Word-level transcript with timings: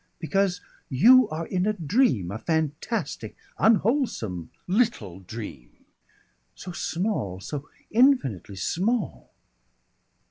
Because 0.17 0.61
you 0.89 1.29
are 1.29 1.45
in 1.45 1.67
a 1.67 1.73
dream, 1.73 2.31
a 2.31 2.39
fantastic, 2.39 3.35
unwholesome 3.59 4.49
little 4.65 5.19
dream. 5.19 5.85
So 6.55 6.71
small, 6.71 7.39
so 7.39 7.69
infinitely 7.91 8.55
small! 8.55 9.31